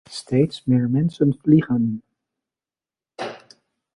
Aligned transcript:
Steeds 0.09 0.65
meer 0.65 0.89
mensen 0.89 1.37
vliegen. 1.41 2.03